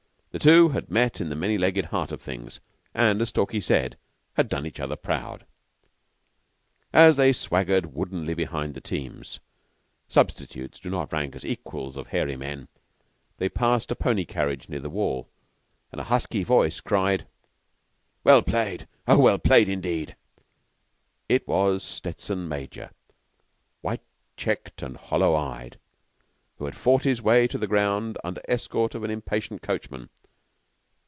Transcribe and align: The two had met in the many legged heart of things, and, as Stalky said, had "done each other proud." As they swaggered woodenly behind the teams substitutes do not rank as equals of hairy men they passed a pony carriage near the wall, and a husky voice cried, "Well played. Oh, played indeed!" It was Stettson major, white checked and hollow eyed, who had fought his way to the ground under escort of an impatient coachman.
The 0.33 0.39
two 0.39 0.69
had 0.69 0.89
met 0.89 1.19
in 1.19 1.27
the 1.27 1.35
many 1.35 1.57
legged 1.57 1.87
heart 1.87 2.13
of 2.13 2.21
things, 2.21 2.61
and, 2.93 3.21
as 3.21 3.27
Stalky 3.27 3.59
said, 3.59 3.97
had 4.35 4.47
"done 4.47 4.65
each 4.65 4.79
other 4.79 4.95
proud." 4.95 5.45
As 6.93 7.17
they 7.17 7.33
swaggered 7.33 7.93
woodenly 7.93 8.33
behind 8.33 8.73
the 8.73 8.79
teams 8.79 9.41
substitutes 10.07 10.79
do 10.79 10.89
not 10.89 11.11
rank 11.11 11.35
as 11.35 11.43
equals 11.43 11.97
of 11.97 12.07
hairy 12.07 12.37
men 12.37 12.69
they 13.39 13.49
passed 13.49 13.91
a 13.91 13.95
pony 13.95 14.23
carriage 14.23 14.69
near 14.69 14.79
the 14.79 14.89
wall, 14.89 15.27
and 15.91 15.99
a 15.99 16.05
husky 16.05 16.45
voice 16.45 16.79
cried, 16.79 17.27
"Well 18.23 18.41
played. 18.41 18.87
Oh, 19.09 19.37
played 19.37 19.67
indeed!" 19.67 20.15
It 21.27 21.45
was 21.45 21.83
Stettson 21.83 22.47
major, 22.47 22.91
white 23.81 23.99
checked 24.37 24.81
and 24.81 24.95
hollow 24.95 25.35
eyed, 25.35 25.77
who 26.55 26.63
had 26.63 26.77
fought 26.77 27.03
his 27.03 27.21
way 27.21 27.47
to 27.47 27.57
the 27.57 27.67
ground 27.67 28.17
under 28.23 28.41
escort 28.47 28.95
of 28.95 29.03
an 29.03 29.11
impatient 29.11 29.61
coachman. 29.61 30.09